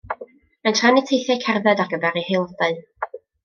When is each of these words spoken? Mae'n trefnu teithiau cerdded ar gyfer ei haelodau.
Mae'n 0.19 0.77
trefnu 0.79 1.03
teithiau 1.11 1.39
cerdded 1.45 1.85
ar 1.87 1.93
gyfer 1.95 2.21
ei 2.23 2.27
haelodau. 2.33 2.85